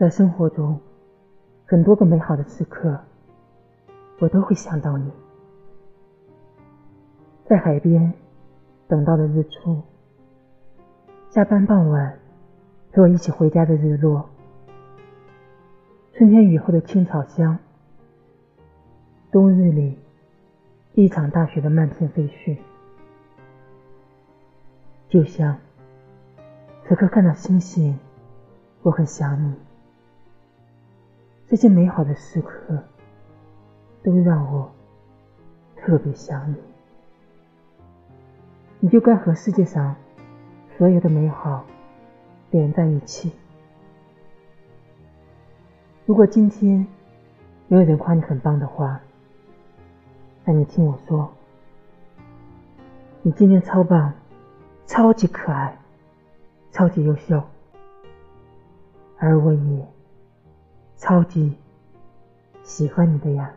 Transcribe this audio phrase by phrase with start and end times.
[0.00, 0.80] 在生活中，
[1.66, 2.98] 很多个美好的时刻，
[4.18, 5.12] 我都会想到你。
[7.44, 8.10] 在海边
[8.88, 9.82] 等到的日出，
[11.28, 12.18] 下班傍晚
[12.92, 14.26] 陪我一起回家的日落，
[16.14, 17.58] 春天雨后的青草香，
[19.30, 19.98] 冬日里
[20.94, 22.56] 一场大雪的漫天飞絮，
[25.10, 25.58] 就像
[26.88, 27.98] 此刻看到星星，
[28.80, 29.69] 我很想你。
[31.50, 32.80] 这些美好的时刻，
[34.04, 34.70] 都让我
[35.74, 36.56] 特别想你。
[38.78, 39.96] 你就该和世界上
[40.78, 41.66] 所有的美好
[42.52, 43.32] 连在一起。
[46.06, 46.86] 如果今天
[47.66, 49.00] 没有人夸你很棒的话，
[50.44, 51.32] 那你听我说，
[53.22, 54.14] 你今天超棒，
[54.86, 55.76] 超级可爱，
[56.70, 57.42] 超级优秀，
[59.18, 59.88] 而我也。
[61.00, 61.50] 超级
[62.62, 63.50] 喜欢你的呀。